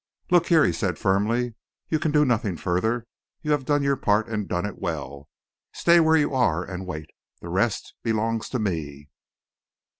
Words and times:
"Look 0.31 0.47
here," 0.47 0.65
he 0.65 0.73
said 0.73 0.97
firmly, 0.97 1.53
"you 1.89 1.99
can 1.99 2.09
do 2.11 2.25
nothing 2.25 2.57
further. 2.57 3.05
You 3.43 3.51
have 3.51 3.65
done 3.65 3.83
your 3.83 3.95
part 3.97 4.27
and 4.29 4.47
done 4.47 4.65
it 4.65 4.79
well. 4.79 5.29
Stay 5.73 5.99
where 5.99 6.17
you 6.17 6.33
are 6.33 6.63
and 6.65 6.87
wait. 6.87 7.11
The 7.39 7.49
rest 7.49 7.93
belongs 8.03 8.49
to 8.49 8.57
me." 8.57 9.11